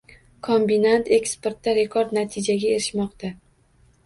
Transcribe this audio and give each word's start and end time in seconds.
Kombinat 0.45 1.11
eksportda 1.17 1.75
rekord 1.81 2.17
natijaga 2.19 2.73
erishmoqda 2.79 3.33